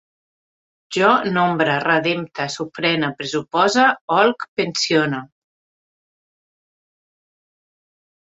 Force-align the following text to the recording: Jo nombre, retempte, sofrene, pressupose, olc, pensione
Jo 0.95 1.09
nombre, 1.33 1.73
retempte, 1.83 2.47
sofrene, 2.53 3.09
pressupose, 3.19 3.85
olc, 4.21 4.47
pensione 4.61 5.21